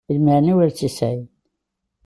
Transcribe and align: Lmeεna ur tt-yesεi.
Lmeεna 0.15 0.53
ur 0.61 0.69
tt-yesεi. 0.71 1.19